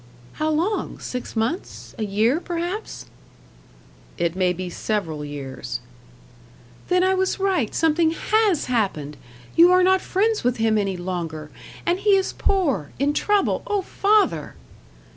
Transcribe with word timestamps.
"How 0.41 0.49
long? 0.49 0.97
Six 0.97 1.35
months? 1.35 1.93
A 1.99 2.03
year, 2.03 2.39
perhaps?" 2.39 3.05
"It 4.17 4.35
may 4.35 4.51
be 4.51 4.67
several 4.67 5.23
years." 5.23 5.79
"Then, 6.87 7.03
I 7.03 7.13
was 7.13 7.39
right. 7.39 7.71
Something 7.75 8.09
HAS 8.09 8.65
happened; 8.65 9.15
you 9.55 9.71
are 9.71 9.83
not 9.83 10.01
friends 10.01 10.43
with 10.43 10.57
him 10.57 10.79
any 10.79 10.97
longer. 10.97 11.51
And 11.85 11.99
he 11.99 12.15
is 12.15 12.33
poor 12.33 12.93
in 12.97 13.13
trouble 13.13 13.61
oh, 13.67 13.83
father!" 13.83 14.55